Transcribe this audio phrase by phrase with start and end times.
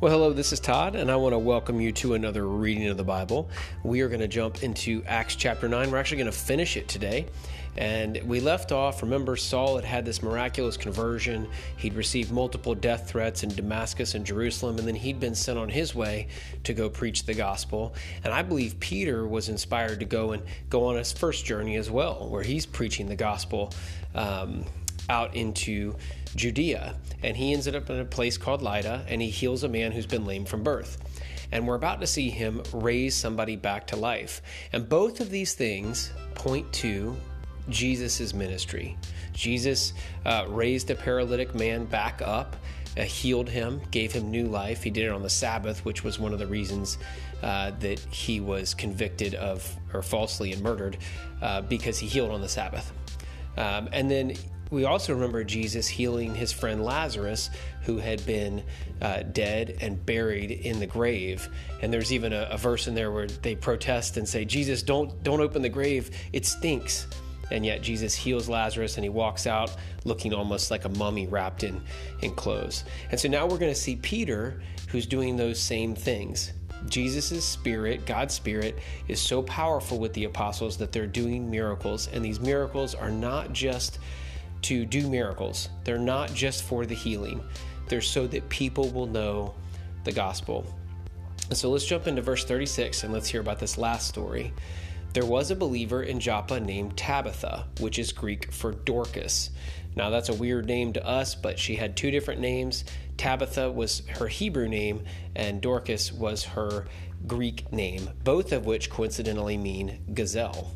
[0.00, 2.96] Well, hello, this is Todd, and I want to welcome you to another reading of
[2.96, 3.50] the Bible.
[3.82, 5.90] We are going to jump into Acts chapter 9.
[5.90, 7.26] We're actually going to finish it today.
[7.76, 11.46] And we left off, remember, Saul had had this miraculous conversion.
[11.76, 15.68] He'd received multiple death threats in Damascus and Jerusalem, and then he'd been sent on
[15.68, 16.28] his way
[16.64, 17.94] to go preach the gospel.
[18.24, 21.90] And I believe Peter was inspired to go and go on his first journey as
[21.90, 23.70] well, where he's preaching the gospel.
[24.14, 24.64] Um,
[25.10, 25.96] out into
[26.36, 26.94] Judea.
[27.22, 30.06] And he ends up in a place called Lydda and he heals a man who's
[30.06, 30.98] been lame from birth.
[31.52, 34.40] And we're about to see him raise somebody back to life.
[34.72, 37.16] And both of these things point to
[37.68, 38.96] Jesus' ministry.
[39.32, 39.92] Jesus
[40.24, 42.56] uh, raised a paralytic man back up,
[42.96, 44.82] uh, healed him, gave him new life.
[44.82, 46.98] He did it on the Sabbath, which was one of the reasons
[47.42, 50.98] uh, that he was convicted of or falsely and murdered
[51.40, 52.92] uh, because he healed on the Sabbath.
[53.56, 54.34] Um, and then
[54.70, 57.50] we also remember Jesus healing his friend Lazarus,
[57.82, 58.62] who had been
[59.02, 61.48] uh, dead and buried in the grave.
[61.82, 65.22] And there's even a, a, verse in there where they protest and say, "Jesus, don't
[65.22, 67.06] don't open the grave; it stinks."
[67.50, 71.64] And yet Jesus heals Lazarus, and he walks out looking almost like a mummy wrapped
[71.64, 71.80] in
[72.22, 72.84] in clothes.
[73.10, 76.52] And so now we're going to see Peter, who's doing those same things.
[76.88, 82.24] Jesus' spirit, God's spirit, is so powerful with the apostles that they're doing miracles, and
[82.24, 83.98] these miracles are not just
[84.62, 85.68] to do miracles.
[85.84, 87.42] They're not just for the healing,
[87.88, 89.54] they're so that people will know
[90.04, 90.64] the gospel.
[91.52, 94.52] so let's jump into verse 36 and let's hear about this last story.
[95.12, 99.50] There was a believer in Joppa named Tabitha, which is Greek for Dorcas.
[99.96, 102.84] Now, that's a weird name to us, but she had two different names.
[103.16, 106.86] Tabitha was her Hebrew name, and Dorcas was her
[107.26, 110.70] Greek name, both of which coincidentally mean gazelle.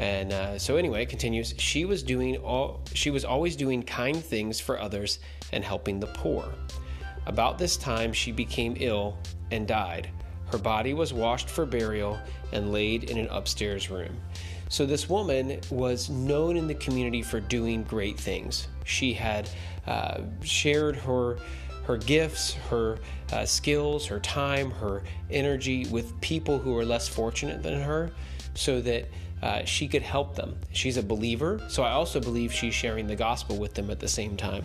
[0.00, 1.54] And uh, so anyway, it continues.
[1.58, 2.80] She was doing all.
[2.94, 5.18] She was always doing kind things for others
[5.52, 6.54] and helping the poor.
[7.26, 9.18] About this time, she became ill
[9.50, 10.08] and died.
[10.46, 12.18] Her body was washed for burial
[12.52, 14.16] and laid in an upstairs room.
[14.70, 18.68] So this woman was known in the community for doing great things.
[18.84, 19.50] She had
[19.86, 21.38] uh, shared her
[21.84, 22.98] her gifts, her
[23.32, 28.12] uh, skills, her time, her energy with people who were less fortunate than her,
[28.54, 29.08] so that
[29.42, 30.56] uh, she could help them.
[30.72, 34.08] She's a believer, so I also believe she's sharing the gospel with them at the
[34.08, 34.64] same time.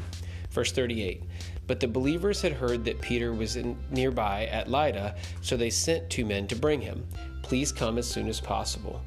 [0.52, 1.24] Verse 38
[1.68, 6.10] But the believers had heard that Peter was in, nearby at Lydda, so they sent
[6.10, 7.06] two men to bring him.
[7.42, 9.02] Please come as soon as possible.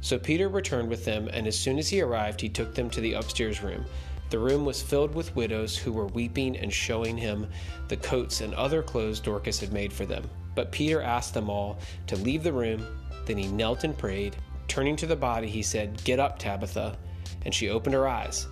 [0.00, 3.00] So Peter returned with them, and as soon as he arrived, he took them to
[3.00, 3.84] the upstairs room.
[4.28, 7.48] The room was filled with widows who were weeping and showing him
[7.88, 10.28] the coats and other clothes Dorcas had made for them.
[10.56, 11.78] But Peter asked them all
[12.08, 12.84] to leave the room.
[13.24, 14.36] Then he knelt and prayed.
[14.76, 16.98] Turning to the body, he said, Get up, Tabitha.
[17.46, 18.46] And she opened her eyes.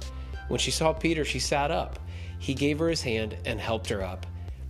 [0.48, 1.98] When she saw Peter, she sat up.
[2.38, 4.24] He gave her his hand and helped her up.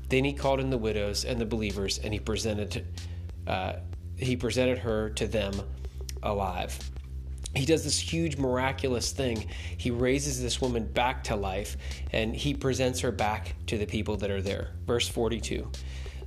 [0.09, 2.85] Then he called in the widows and the believers, and he presented,
[3.47, 3.75] uh,
[4.17, 5.55] he presented her to them
[6.25, 6.77] alive.
[7.55, 9.47] He does this huge miraculous thing.
[9.77, 11.77] He raises this woman back to life
[12.11, 14.71] and he presents her back to the people that are there.
[14.89, 15.71] Verse 42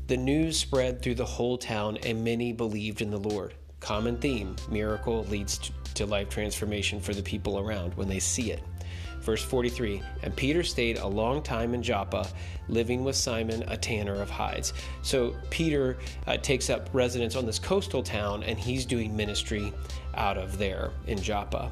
[0.07, 3.53] The news spread through the whole town, and many believed in the Lord.
[3.79, 8.63] Common theme miracle leads to life transformation for the people around when they see it.
[9.21, 12.27] Verse 43 And Peter stayed a long time in Joppa,
[12.69, 14.73] living with Simon, a tanner of hides.
[15.01, 19.73] So Peter uh, takes up residence on this coastal town and he's doing ministry
[20.15, 21.71] out of there in Joppa.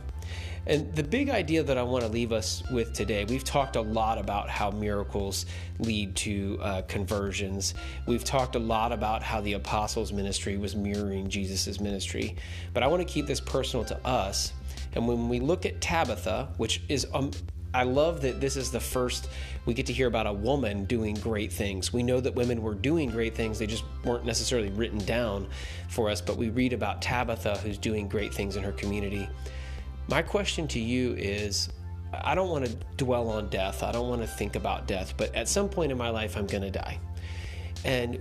[0.68, 3.82] And the big idea that I want to leave us with today, we've talked a
[3.82, 5.46] lot about how miracles
[5.80, 7.76] lead to uh, conversions.
[8.08, 12.36] We've talked a lot about how the apostles' ministry was mirroring Jesus' ministry.
[12.74, 14.54] But I want to keep this personal to us.
[14.94, 17.32] And when we look at Tabitha, which is um,
[17.76, 19.28] I love that this is the first
[19.66, 21.92] we get to hear about a woman doing great things.
[21.92, 25.48] We know that women were doing great things, they just weren't necessarily written down
[25.90, 29.28] for us, but we read about Tabitha who's doing great things in her community.
[30.08, 31.70] My question to you is
[32.14, 33.82] I don't want to dwell on death.
[33.82, 36.46] I don't want to think about death, but at some point in my life, I'm
[36.46, 37.00] going to die.
[37.84, 38.20] And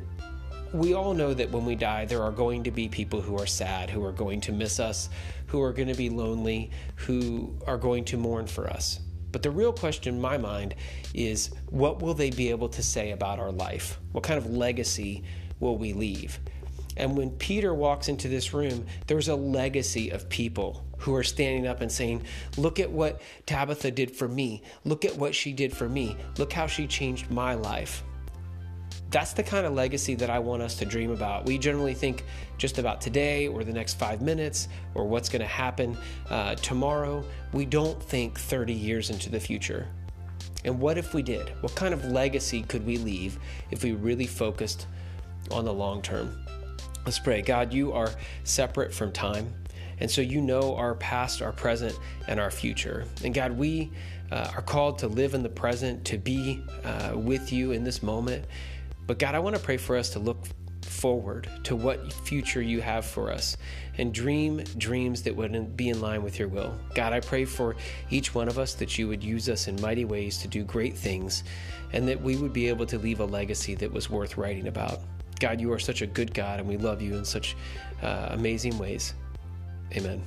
[0.72, 3.46] we all know that when we die, there are going to be people who are
[3.46, 5.10] sad, who are going to miss us,
[5.46, 9.00] who are going to be lonely, who are going to mourn for us.
[9.30, 10.74] But the real question in my mind
[11.12, 13.98] is what will they be able to say about our life?
[14.12, 15.22] What kind of legacy
[15.60, 16.40] will we leave?
[16.96, 21.66] And when Peter walks into this room, there's a legacy of people who are standing
[21.66, 22.22] up and saying,
[22.56, 24.62] Look at what Tabitha did for me.
[24.84, 26.16] Look at what she did for me.
[26.38, 28.02] Look how she changed my life.
[29.10, 31.46] That's the kind of legacy that I want us to dream about.
[31.46, 32.24] We generally think
[32.58, 35.96] just about today or the next five minutes or what's going to happen
[36.30, 37.24] uh, tomorrow.
[37.52, 39.86] We don't think 30 years into the future.
[40.64, 41.50] And what if we did?
[41.62, 43.38] What kind of legacy could we leave
[43.70, 44.86] if we really focused
[45.50, 46.44] on the long term?
[47.04, 47.42] Let's pray.
[47.42, 48.10] God, you are
[48.44, 49.52] separate from time.
[50.00, 51.98] And so you know our past, our present,
[52.28, 53.04] and our future.
[53.22, 53.90] And God, we
[54.32, 58.02] uh, are called to live in the present, to be uh, with you in this
[58.02, 58.46] moment.
[59.06, 60.46] But God, I want to pray for us to look
[60.82, 63.56] forward to what future you have for us
[63.98, 66.74] and dream dreams that would be in line with your will.
[66.94, 67.76] God, I pray for
[68.10, 70.96] each one of us that you would use us in mighty ways to do great
[70.96, 71.44] things
[71.92, 75.00] and that we would be able to leave a legacy that was worth writing about.
[75.40, 77.56] God, you are such a good God and we love you in such
[78.02, 79.14] uh, amazing ways.
[79.96, 80.22] Amen.